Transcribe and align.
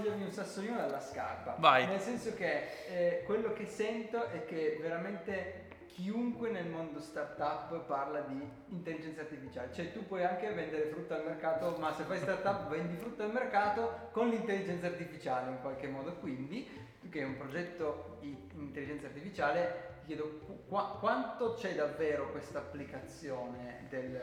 togliermi 0.00 0.24
un 0.24 0.32
sassolino 0.32 0.76
dalla 0.76 1.00
scarpa. 1.00 1.56
Vai. 1.58 1.86
Nel 1.86 2.00
senso 2.00 2.34
che 2.34 2.68
eh, 2.88 3.22
quello 3.24 3.52
che 3.52 3.66
sento 3.66 4.28
è 4.28 4.44
che 4.44 4.78
veramente 4.80 5.68
chiunque 5.88 6.50
nel 6.50 6.66
mondo 6.66 7.00
startup 7.00 7.78
parla 7.84 8.20
di 8.20 8.48
intelligenza 8.68 9.20
artificiale. 9.20 9.72
Cioè 9.72 9.92
tu 9.92 10.06
puoi 10.06 10.24
anche 10.24 10.50
vendere 10.52 10.86
frutta 10.86 11.16
al 11.16 11.24
mercato, 11.24 11.76
ma 11.78 11.92
se 11.92 12.04
fai 12.04 12.18
startup 12.18 12.68
vendi 12.70 12.96
frutta 12.96 13.24
al 13.24 13.32
mercato 13.32 14.08
con 14.12 14.28
l'intelligenza 14.28 14.86
artificiale 14.86 15.50
in 15.50 15.60
qualche 15.60 15.88
modo. 15.88 16.14
Quindi, 16.14 16.66
tu 17.00 17.08
che 17.08 17.20
hai 17.20 17.26
un 17.26 17.36
progetto 17.36 18.16
di 18.20 18.48
intelligenza 18.54 19.06
artificiale, 19.06 19.88
ti 20.00 20.06
chiedo 20.06 20.40
qu- 20.66 20.98
quanto 20.98 21.54
c'è 21.54 21.74
davvero 21.74 22.30
questa 22.30 22.58
applicazione 22.58 23.86
del 23.90 24.20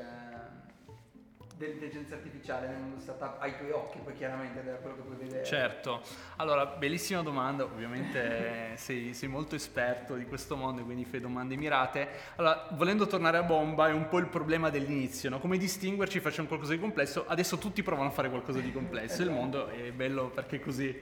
dell'intelligenza 1.57 2.13
artificiale 2.13 2.67
nel 2.67 2.77
mondo 2.77 2.99
startup 2.99 3.41
ai 3.41 3.57
tuoi 3.57 3.71
occhi, 3.71 3.97
poi 4.03 4.13
chiaramente 4.13 4.63
da 4.63 4.73
quello 4.75 4.95
che 4.95 5.01
puoi 5.01 5.17
vedere? 5.17 5.43
Certo, 5.43 6.01
allora 6.37 6.65
bellissima 6.65 7.21
domanda, 7.21 7.63
ovviamente 7.63 8.73
sei, 8.77 9.13
sei, 9.13 9.27
molto 9.27 9.55
esperto 9.55 10.15
di 10.15 10.25
questo 10.25 10.55
mondo, 10.55 10.83
quindi 10.83 11.03
fai 11.05 11.19
domande 11.19 11.55
mirate. 11.55 12.07
Allora, 12.35 12.67
volendo 12.73 13.07
tornare 13.07 13.37
a 13.37 13.43
bomba, 13.43 13.87
è 13.87 13.91
un 13.91 14.07
po' 14.07 14.19
il 14.19 14.27
problema 14.27 14.69
dell'inizio, 14.69 15.29
no? 15.29 15.39
come 15.39 15.57
distinguerci, 15.57 16.19
facciamo 16.19 16.47
qualcosa 16.47 16.73
di 16.73 16.79
complesso, 16.79 17.25
adesso 17.27 17.57
tutti 17.57 17.81
provano 17.81 18.09
a 18.09 18.11
fare 18.11 18.29
qualcosa 18.29 18.59
di 18.59 18.71
complesso, 18.71 19.23
il 19.23 19.31
mondo 19.31 19.67
è 19.67 19.91
bello 19.91 20.29
perché 20.29 20.57
è 20.57 20.59
così. 20.59 20.95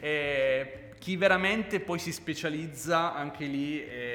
E 0.00 0.90
chi 0.98 1.16
veramente 1.16 1.80
poi 1.80 1.98
si 1.98 2.12
specializza, 2.12 3.14
anche 3.14 3.46
lì... 3.46 3.80
È 3.80 4.13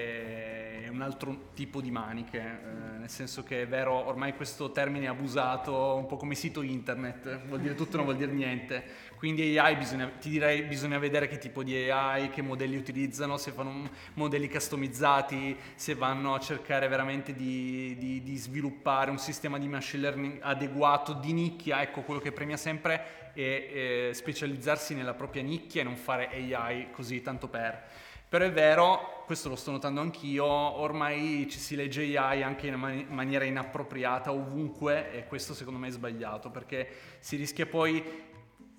un 0.99 1.02
altro 1.02 1.49
tipo 1.53 1.80
di 1.80 1.91
maniche, 1.91 2.39
eh, 2.39 2.98
nel 2.98 3.09
senso 3.09 3.44
che 3.44 3.62
è 3.62 3.67
vero, 3.67 3.94
ormai 3.94 4.34
questo 4.34 4.71
termine 4.71 5.05
è 5.05 5.07
abusato, 5.07 5.95
un 5.95 6.05
po' 6.05 6.17
come 6.17 6.35
sito 6.35 6.62
internet, 6.62 7.45
vuol 7.48 7.62
dire 7.62 7.73
tutto, 7.73 7.95
non 7.95 8.05
vuol 8.05 8.17
dire 8.17 8.34
niente. 8.34 8.84
Quindi 9.16 9.57
AI 9.57 9.77
bisogna, 9.77 10.09
ti 10.20 10.30
direi 10.30 10.63
bisogna 10.63 10.98
vedere 10.98 11.27
che 11.27 11.38
tipo 11.38 11.63
di 11.63 11.90
AI, 11.90 12.30
che 12.30 12.41
modelli 12.41 12.76
utilizzano, 12.76 13.38
se 13.38 13.52
fanno 13.52 13.90
modelli 14.15 14.49
customizzati, 14.49 15.57
se 15.76 15.96
vanno 15.96 16.35
a 16.35 16.40
cercare 16.40 16.87
veramente 16.90 17.34
di, 17.34 17.96
di, 17.98 18.21
di 18.21 18.35
sviluppare 18.35 19.09
un 19.09 19.18
sistema 19.18 19.57
di 19.57 19.68
machine 19.68 20.02
learning 20.02 20.40
adeguato 20.41 21.13
di 21.13 21.31
nicchia, 21.31 21.81
ecco 21.81 22.02
quello 22.02 22.20
che 22.20 22.34
premia 22.34 22.57
sempre 22.57 23.31
è, 23.34 24.09
è 24.09 24.13
specializzarsi 24.13 24.93
nella 24.96 25.13
propria 25.13 25.43
nicchia 25.43 25.81
e 25.81 25.85
non 25.85 25.96
fare 25.96 26.29
AI 26.34 26.91
così 26.91 27.21
tanto 27.21 27.48
per. 27.48 28.07
Però 28.30 28.46
è 28.46 28.52
vero, 28.52 29.24
questo 29.26 29.49
lo 29.49 29.55
sto 29.55 29.72
notando 29.72 30.02
anch'io, 30.02 30.46
ormai 30.46 31.48
ci 31.49 31.58
si 31.58 31.76
legge 31.76 32.16
AI 32.16 32.44
anche 32.44 32.68
in 32.68 32.76
man- 32.76 33.08
maniera 33.10 33.44
inappropriata 33.44 34.32
ovunque 34.32 35.12
e 35.12 35.26
questo 35.26 35.55
secondo 35.55 35.80
me 35.80 35.88
è 35.88 35.91
sbagliato 35.91 36.52
perché 36.52 36.88
si 37.18 37.38
rischia 37.38 37.66
poi 37.66 38.04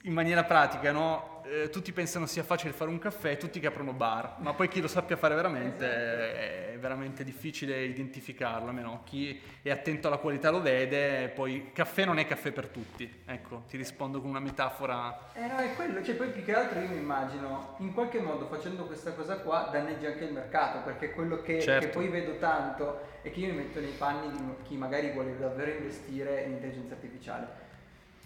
in 0.03 0.13
maniera 0.13 0.45
pratica, 0.45 0.93
no? 0.93 1.43
eh, 1.45 1.69
tutti 1.69 1.93
pensano 1.93 2.27
sia 2.27 2.43
facile 2.43 2.73
fare 2.73 2.91
un 2.91 2.99
caffè, 2.99 3.37
tutti 3.37 3.61
che 3.61 3.67
aprono 3.67 3.93
bar, 3.93 4.37
ma 4.39 4.55
poi 4.55 4.69
chi 4.69 4.81
lo 4.81 4.89
sappia 4.89 5.17
fare 5.17 5.35
veramente 5.35 5.85
è, 5.85 6.73
è 6.73 6.79
veramente 6.79 7.25
difficile 7.25 7.83
identificarlo, 7.83 8.69
almeno 8.69 9.03
chi 9.05 9.41
è 9.61 9.71
attento 9.71 10.07
alla 10.07 10.19
qualità 10.19 10.51
lo 10.51 10.63
vede, 10.63 11.29
poi 11.29 11.71
caffè 11.73 12.05
non 12.05 12.19
è 12.19 12.27
caffè 12.27 12.53
per 12.53 12.69
tutti, 12.69 13.23
ecco, 13.27 13.65
ti 13.69 13.77
rispondo 13.77 14.21
con 14.21 14.31
una 14.31 14.41
metafora. 14.41 15.33
Eh 15.35 15.47
no, 15.47 15.57
è 15.57 15.75
quello, 15.75 16.03
cioè 16.03 16.15
poi 16.15 16.31
più 16.31 16.45
che 16.45 16.55
altro 16.55 16.81
io 16.81 16.89
mi 16.89 16.97
immagino, 16.97 17.75
in 17.79 17.93
qualche 17.93 18.21
modo 18.21 18.47
facendo 18.47 18.87
questa 18.87 19.13
cosa 19.13 19.39
qua 19.41 19.69
danneggi 19.71 20.07
anche 20.07 20.25
il 20.25 20.33
mercato, 20.33 20.81
perché 20.85 21.11
quello 21.11 21.43
che, 21.43 21.61
certo. 21.61 21.87
che 21.87 21.93
poi 21.93 22.09
vedo 22.09 22.39
tanto 22.39 23.09
è 23.23 23.31
che 23.31 23.41
io 23.41 23.49
mi 23.49 23.59
metto 23.59 23.81
nei 23.81 23.95
panni 23.99 24.31
di 24.31 24.39
chi 24.63 24.77
magari 24.77 25.11
vuole 25.11 25.37
davvero 25.39 25.73
investire 25.73 26.43
in 26.43 26.53
intelligenza 26.53 26.95
artificiale 26.95 27.69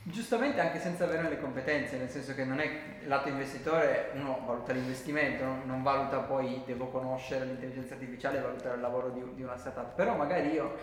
Giustamente 0.07 0.61
anche 0.61 0.81
senza 0.81 1.05
avere 1.05 1.31
le 1.31 1.41
competenze, 1.41 1.97
nel 1.97 2.11
senso 2.11 2.35
che 2.35 2.45
non 2.45 2.61
è 2.61 2.69
lato 3.07 3.31
investitore, 3.31 4.11
uno 4.13 4.39
valuta 4.45 4.75
l'investimento, 4.75 5.45
non, 5.45 5.63
non 5.65 5.83
valuta 5.83 6.19
poi 6.19 6.61
devo 6.67 6.89
conoscere 6.89 7.47
l'intelligenza 7.47 7.95
artificiale, 7.95 8.39
valutare 8.39 8.75
il 8.75 8.83
lavoro 8.83 9.09
di, 9.09 9.23
di 9.35 9.43
una 9.43 9.57
startup, 9.57 9.95
però 9.95 10.15
magari 10.15 10.53
io 10.53 10.77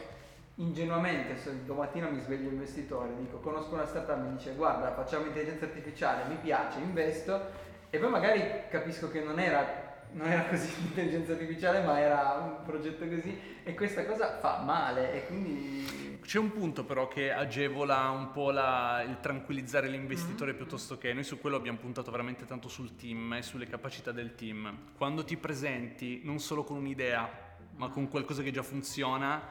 ingenuamente 0.56 1.38
se 1.38 1.64
domattina 1.66 2.10
mi 2.10 2.20
sveglio 2.20 2.50
investitore, 2.50 3.16
dico 3.16 3.38
conosco 3.38 3.76
una 3.76 3.86
startup, 3.86 4.18
mi 4.18 4.36
dice 4.38 4.56
guarda 4.56 4.92
facciamo 4.92 5.28
intelligenza 5.28 5.66
artificiale, 5.66 6.28
mi 6.28 6.38
piace, 6.42 6.80
investo 6.80 7.70
e 7.92 8.00
poi 8.00 8.10
magari 8.10 8.44
capisco 8.70 9.12
che 9.12 9.22
non 9.22 9.40
era, 9.40 9.81
non 10.14 10.28
era 10.28 10.46
così 10.46 10.70
l'intelligenza 10.82 11.34
artificiale 11.34 11.84
ma 11.84 12.00
era 12.00 12.34
un 12.34 12.66
progetto 12.66 13.08
così 13.08 13.40
e 13.64 13.74
questa 13.74 14.06
cosa 14.06 14.40
fa 14.40 14.62
male 14.64 15.14
e 15.14 15.26
quindi 15.28 16.20
c'è 16.32 16.40
un 16.40 16.52
punto 16.52 16.86
però 16.86 17.08
che 17.08 17.32
agevola 17.32 18.10
un 18.10 18.32
po' 18.32 18.52
la, 18.52 19.04
il 19.06 19.20
tranquillizzare 19.20 19.88
l'investitore 19.88 20.52
mm-hmm. 20.52 20.62
piuttosto 20.62 20.98
che 20.98 21.14
noi 21.14 21.24
su 21.24 21.40
quello 21.40 21.58
abbiamo 21.58 21.80
puntato 21.80 22.10
veramente 22.10 22.46
tanto 22.46 22.70
sul 22.70 22.96
team 22.96 23.34
e 23.34 23.42
sulle 23.42 23.68
capacità 23.68 24.12
del 24.12 24.36
team. 24.36 24.94
Quando 24.96 25.26
ti 25.26 25.36
presenti 25.36 26.22
non 26.24 26.40
solo 26.40 26.64
con 26.64 26.78
un'idea, 26.78 27.30
ma 27.76 27.90
con 27.90 28.08
qualcosa 28.08 28.44
che 28.44 28.52
già 28.52 28.64
funziona, 28.64 29.42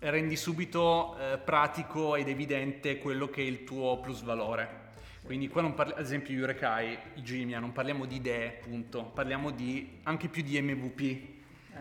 rendi 0.00 0.36
subito 0.36 1.16
eh, 1.16 1.38
pratico 1.38 2.16
ed 2.16 2.28
evidente 2.28 2.98
quello 2.98 3.28
che 3.30 3.40
è 3.40 3.46
il 3.46 3.64
tuo 3.64 3.98
plus 4.00 4.22
valore. 4.22 4.81
Quindi 5.24 5.48
qua 5.48 5.62
non 5.62 5.74
parliamo, 5.74 6.00
ad 6.00 6.06
esempio 6.06 6.34
Yurekai, 6.34 6.98
Gimia, 7.14 7.60
non 7.60 7.72
parliamo 7.72 8.06
di 8.06 8.16
idee, 8.16 8.58
punto, 8.62 9.04
parliamo 9.04 9.50
di, 9.50 10.00
anche 10.02 10.28
più 10.28 10.42
di 10.42 10.60
MVP, 10.60 11.00
eh. 11.00 11.28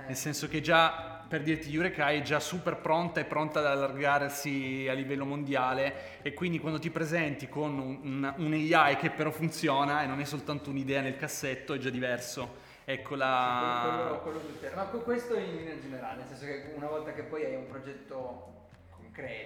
nel 0.08 0.16
senso 0.16 0.48
che 0.48 0.62
già 0.62 1.22
per 1.32 1.44
dirti 1.44 1.74
Eureka 1.74 2.10
è 2.10 2.22
già 2.22 2.42
super 2.42 2.76
pronta 2.76 3.22
e 3.22 3.24
pronta 3.24 3.60
ad 3.60 3.66
allargarsi 3.66 4.86
a 4.90 4.94
livello 4.94 5.24
mondiale 5.24 6.20
e 6.24 6.34
quindi 6.34 6.60
quando 6.60 6.78
ti 6.78 6.90
presenti 6.90 7.48
con 7.48 7.80
un, 7.80 8.34
un 8.36 8.54
AI 8.54 8.98
che 8.98 9.12
però 9.12 9.32
funziona 9.32 10.04
e 10.04 10.08
non 10.08 10.20
è 10.20 10.26
soltanto 10.26 10.70
un'idea 10.70 11.00
nel 11.00 11.16
cassetto 11.16 11.74
è 11.74 11.78
già 11.78 11.90
diverso. 11.90 12.58
Ecco 12.84 13.16
la... 13.16 14.20
Quello, 14.22 14.40
quello, 14.40 14.40
quello 14.60 14.76
Ma 14.76 14.84
questo 14.84 15.38
in 15.38 15.56
linea 15.56 15.80
generale, 15.80 16.18
nel 16.18 16.28
senso 16.28 16.46
che 16.46 16.74
una 16.76 16.88
volta 16.88 17.14
che 17.14 17.24
poi 17.24 17.46
hai 17.46 17.56
un 17.56 17.68
progetto 17.68 18.61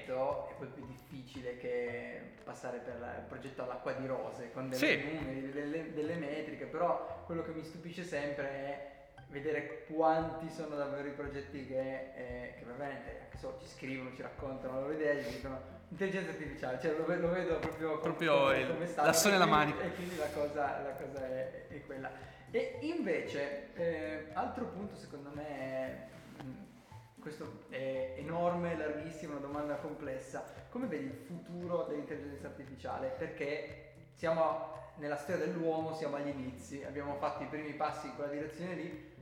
concreto 0.06 0.50
è 0.50 0.54
poi 0.58 0.68
più 0.68 0.86
difficile 0.86 1.58
che 1.58 2.34
passare 2.44 2.78
per 2.78 2.96
il 2.96 3.26
progetto 3.28 3.64
all'acqua 3.64 3.94
di 3.94 4.06
rose 4.06 4.52
con 4.52 4.70
delle 4.70 4.86
sì. 4.86 5.04
numeri, 5.04 5.52
delle, 5.52 5.94
delle 5.94 6.16
metriche, 6.16 6.66
però 6.66 7.24
quello 7.26 7.44
che 7.44 7.52
mi 7.52 7.64
stupisce 7.64 8.04
sempre 8.04 8.48
è 8.48 8.94
vedere 9.30 9.86
quanti 9.88 10.50
sono 10.50 10.76
davvero 10.76 11.08
i 11.08 11.12
progetti 11.12 11.66
che, 11.66 12.12
eh, 12.16 12.54
che 12.58 12.66
veramente 12.66 13.22
anche 13.24 13.38
se 13.38 13.48
ci 13.60 13.68
scrivono, 13.68 14.14
ci 14.16 14.22
raccontano 14.22 14.76
la 14.76 14.80
loro 14.82 14.94
idea, 14.94 15.22
ci 15.24 15.30
dicono 15.32 15.74
intelligenza 15.90 16.30
artificiale, 16.30 16.80
cioè 16.82 16.96
lo, 16.96 17.06
lo 17.08 17.30
vedo 17.30 17.58
proprio, 17.58 18.00
proprio 18.00 18.42
come, 18.44 18.60
il, 18.60 18.68
come 18.68 18.94
la 18.96 19.14
sole 19.14 19.36
alla 19.36 19.46
mano. 19.46 19.80
E 19.80 19.92
quindi 19.94 20.16
la 20.18 20.30
cosa, 20.30 20.82
la 20.82 20.94
cosa 20.94 21.28
è, 21.28 21.68
è, 21.68 21.86
quella. 21.86 22.12
E 22.52 22.78
invece, 22.82 23.74
eh, 23.76 24.28
altro 24.34 24.66
punto 24.68 24.96
secondo 24.96 25.32
me 25.34 26.14
questo 27.26 27.64
è 27.70 28.14
enorme, 28.18 28.78
larghissimo, 28.78 29.32
una 29.32 29.42
domanda 29.48 29.78
complessa, 29.78 30.46
come 30.70 30.86
vedi 30.86 31.06
il 31.06 31.16
futuro 31.26 31.86
dell'intelligenza 31.90 32.46
artificiale? 32.46 33.16
Perché 33.18 33.94
siamo 34.14 34.92
nella 34.98 35.18
storia 35.18 35.44
dell'uomo, 35.44 35.96
siamo 35.96 36.18
agli 36.18 36.28
inizi, 36.28 36.84
abbiamo 36.84 37.16
fatto 37.16 37.42
i 37.42 37.48
primi 37.48 37.74
passi 37.74 38.06
in 38.06 38.16
quella 38.16 38.32
direzione 38.32 38.76
lì, 38.76 39.15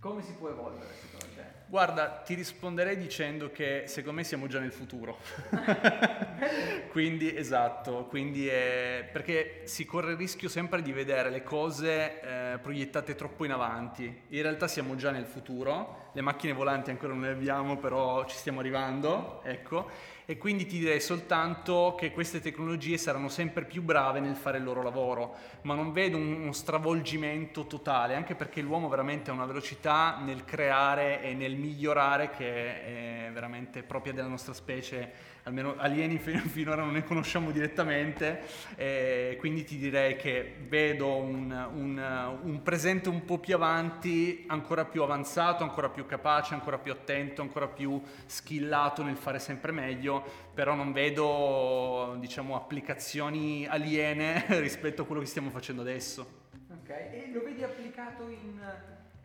come 0.00 0.22
si 0.22 0.32
può 0.32 0.48
evolvere 0.48 0.92
secondo 1.00 1.26
te? 1.34 1.42
Guarda, 1.68 2.22
ti 2.24 2.34
risponderei 2.34 2.96
dicendo 2.96 3.50
che 3.50 3.84
secondo 3.86 4.18
me 4.18 4.24
siamo 4.24 4.46
già 4.46 4.60
nel 4.60 4.70
futuro. 4.70 5.18
quindi, 6.92 7.36
esatto, 7.36 8.04
quindi 8.04 8.46
è, 8.46 9.08
perché 9.10 9.62
si 9.64 9.84
corre 9.84 10.12
il 10.12 10.16
rischio 10.16 10.48
sempre 10.48 10.80
di 10.80 10.92
vedere 10.92 11.28
le 11.28 11.42
cose 11.42 12.20
eh, 12.20 12.58
proiettate 12.58 13.16
troppo 13.16 13.44
in 13.44 13.50
avanti. 13.50 14.04
In 14.28 14.42
realtà 14.42 14.68
siamo 14.68 14.94
già 14.94 15.10
nel 15.10 15.26
futuro, 15.26 16.10
le 16.12 16.20
macchine 16.20 16.52
volanti 16.52 16.90
ancora 16.90 17.12
non 17.12 17.22
le 17.22 17.30
abbiamo, 17.30 17.76
però 17.76 18.24
ci 18.26 18.36
stiamo 18.36 18.60
arrivando, 18.60 19.40
ecco 19.42 20.14
e 20.28 20.36
quindi 20.38 20.66
ti 20.66 20.80
direi 20.80 21.00
soltanto 21.00 21.94
che 21.96 22.10
queste 22.10 22.40
tecnologie 22.40 22.98
saranno 22.98 23.28
sempre 23.28 23.64
più 23.64 23.80
brave 23.80 24.18
nel 24.18 24.34
fare 24.34 24.58
il 24.58 24.64
loro 24.64 24.82
lavoro, 24.82 25.36
ma 25.62 25.74
non 25.74 25.92
vedo 25.92 26.16
uno 26.16 26.50
stravolgimento 26.50 27.66
totale, 27.66 28.16
anche 28.16 28.34
perché 28.34 28.60
l'uomo 28.60 28.88
veramente 28.88 29.30
ha 29.30 29.34
una 29.34 29.46
velocità 29.46 30.18
nel 30.20 30.44
creare 30.44 31.22
e 31.22 31.32
nel 31.34 31.54
migliorare 31.54 32.30
che 32.30 33.26
è 33.26 33.30
veramente 33.32 33.84
propria 33.84 34.12
della 34.12 34.26
nostra 34.26 34.52
specie. 34.52 35.34
Almeno 35.46 35.76
alieni 35.76 36.18
finora 36.18 36.82
non 36.82 36.94
ne 36.94 37.04
conosciamo 37.04 37.52
direttamente, 37.52 38.40
eh, 38.74 39.36
quindi 39.38 39.62
ti 39.62 39.76
direi 39.76 40.16
che 40.16 40.56
vedo 40.66 41.14
un, 41.14 41.68
un, 41.72 42.38
un, 42.42 42.62
presente 42.64 43.08
un 43.08 43.24
po' 43.24 43.38
più 43.38 43.54
avanti, 43.54 44.44
ancora 44.48 44.84
più 44.84 45.04
avanzato, 45.04 45.62
ancora 45.62 45.88
più 45.88 46.04
capace, 46.04 46.54
ancora 46.54 46.78
più 46.78 46.90
attento, 46.90 47.42
ancora 47.42 47.68
più 47.68 48.02
skillato 48.26 49.04
nel 49.04 49.16
fare 49.16 49.38
sempre 49.38 49.70
meglio, 49.70 50.15
però 50.54 50.74
non 50.74 50.92
vedo 50.92 52.16
diciamo, 52.18 52.56
applicazioni 52.56 53.66
aliene 53.66 54.44
rispetto 54.60 55.02
a 55.02 55.04
quello 55.06 55.20
che 55.20 55.26
stiamo 55.26 55.50
facendo 55.50 55.82
adesso. 55.82 56.44
Ok, 56.70 56.90
e 56.90 57.30
lo 57.32 57.42
vedi 57.42 57.62
applicato 57.62 58.28
in 58.28 58.60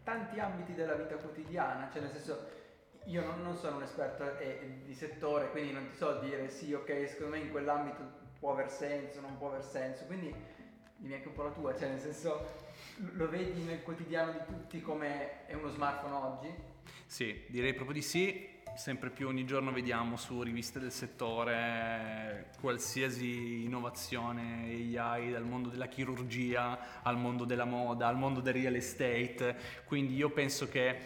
tanti 0.03 0.39
ambiti 0.39 0.73
della 0.73 0.93
vita 0.93 1.15
quotidiana, 1.15 1.89
cioè 1.91 2.01
nel 2.01 2.11
senso 2.11 2.59
io 3.05 3.25
non, 3.25 3.41
non 3.41 3.55
sono 3.55 3.77
un 3.77 3.83
esperto 3.83 4.37
eh, 4.37 4.81
di 4.85 4.93
settore, 4.93 5.49
quindi 5.49 5.71
non 5.71 5.87
ti 5.89 5.95
so 5.95 6.19
dire 6.19 6.49
sì, 6.49 6.73
ok, 6.73 7.07
secondo 7.09 7.35
me 7.35 7.41
in 7.41 7.51
quell'ambito 7.51 8.19
può 8.39 8.53
aver 8.53 8.69
senso, 8.69 9.21
non 9.21 9.37
può 9.37 9.49
aver 9.49 9.63
senso, 9.63 10.05
quindi 10.05 10.27
mi 10.27 10.35
dimmi 10.97 11.13
anche 11.15 11.27
un 11.27 11.33
po' 11.33 11.43
la 11.43 11.51
tua, 11.51 11.75
cioè 11.77 11.89
nel 11.89 11.99
senso 11.99 12.69
lo 13.13 13.29
vedi 13.29 13.61
nel 13.63 13.81
quotidiano 13.81 14.31
di 14.31 14.39
tutti 14.45 14.81
come 14.81 15.45
è 15.45 15.53
uno 15.53 15.69
smartphone 15.69 16.13
oggi? 16.13 16.53
Sì, 17.05 17.45
direi 17.49 17.73
proprio 17.73 17.95
di 17.95 18.01
sì. 18.01 18.60
Sempre 18.73 19.09
più 19.09 19.27
ogni 19.27 19.45
giorno 19.45 19.71
vediamo 19.71 20.15
su 20.15 20.41
riviste 20.41 20.79
del 20.79 20.91
settore 20.91 22.47
qualsiasi 22.61 23.63
innovazione 23.63 24.63
AI 24.95 25.31
dal 25.31 25.43
mondo 25.43 25.69
della 25.69 25.87
chirurgia 25.87 27.01
al 27.03 27.17
mondo 27.17 27.43
della 27.43 27.65
moda, 27.65 28.07
al 28.07 28.17
mondo 28.17 28.39
del 28.39 28.53
real 28.53 28.75
estate. 28.75 29.55
Quindi 29.83 30.15
io 30.15 30.29
penso 30.29 30.69
che 30.69 30.99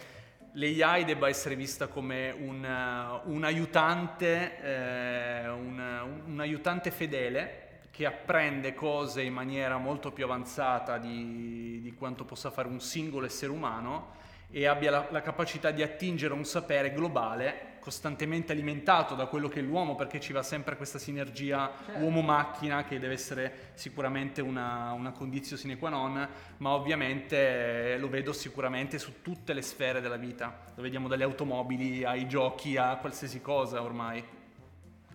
l'AI 0.52 1.04
debba 1.04 1.28
essere 1.28 1.56
vista 1.56 1.88
come 1.88 2.30
un, 2.30 3.20
un 3.24 3.44
aiutante, 3.44 4.60
eh, 4.62 5.48
un, 5.48 6.22
un 6.24 6.40
aiutante 6.40 6.90
fedele 6.92 7.80
che 7.90 8.06
apprende 8.06 8.74
cose 8.74 9.22
in 9.22 9.32
maniera 9.32 9.76
molto 9.76 10.12
più 10.12 10.24
avanzata 10.24 10.98
di, 10.98 11.80
di, 11.82 11.94
quanto 11.94 12.24
possa 12.24 12.50
fare 12.50 12.68
un 12.68 12.80
singolo 12.80 13.26
essere 13.26 13.50
umano 13.50 14.14
e 14.50 14.66
abbia 14.66 14.90
la, 14.90 15.08
la 15.10 15.20
capacità 15.20 15.70
di 15.70 15.82
attingere 15.82 16.32
un 16.32 16.44
sapere 16.44 16.92
globale 16.92 17.74
costantemente 17.86 18.50
alimentato 18.50 19.14
da 19.14 19.26
quello 19.26 19.46
che 19.46 19.60
è 19.60 19.62
l'uomo, 19.62 19.94
perché 19.94 20.18
ci 20.18 20.32
va 20.32 20.42
sempre 20.42 20.76
questa 20.76 20.98
sinergia 20.98 21.72
certo. 21.86 22.02
uomo-macchina 22.02 22.82
che 22.82 22.98
deve 22.98 23.14
essere 23.14 23.70
sicuramente 23.74 24.42
una, 24.42 24.90
una 24.90 25.12
condizione 25.12 25.60
sine 25.62 25.78
qua 25.78 25.90
non, 25.90 26.28
ma 26.56 26.70
ovviamente 26.70 27.92
eh, 27.92 27.98
lo 27.98 28.08
vedo 28.08 28.32
sicuramente 28.32 28.98
su 28.98 29.22
tutte 29.22 29.52
le 29.52 29.62
sfere 29.62 30.00
della 30.00 30.16
vita. 30.16 30.72
Lo 30.74 30.82
vediamo 30.82 31.06
dalle 31.06 31.22
automobili 31.22 32.02
ai 32.02 32.26
giochi 32.26 32.76
a 32.76 32.96
qualsiasi 32.96 33.40
cosa 33.40 33.80
ormai. 33.80 34.20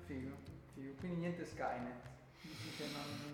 Figo, 0.05 0.37
figo. 0.73 0.93
Quindi 0.97 1.17
niente 1.17 1.43
Skynet. 1.43 2.10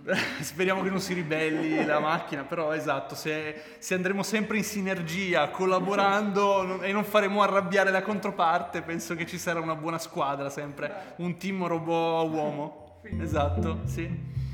Speriamo 0.39 0.81
che 0.83 0.89
non 0.89 1.01
si 1.01 1.13
ribelli 1.13 1.83
la 1.83 1.99
macchina, 1.99 2.43
però 2.43 2.73
esatto, 2.73 3.13
se, 3.13 3.61
se, 3.77 3.93
andremo 3.93 4.23
sempre 4.23 4.57
in 4.57 4.63
sinergia, 4.63 5.49
collaborando 5.49 6.81
e 6.81 6.91
non 6.93 7.03
faremo 7.03 7.41
arrabbiare 7.41 7.91
la 7.91 8.01
controparte, 8.01 8.81
penso 8.81 9.15
che 9.15 9.25
ci 9.25 9.37
sarà 9.37 9.59
una 9.59 9.75
buona 9.75 9.97
squadra 9.97 10.49
sempre, 10.49 11.13
un 11.17 11.37
team 11.37 11.65
robot 11.67 12.29
uomo. 12.31 12.99
Esatto, 13.19 13.81
sì. 13.85 14.46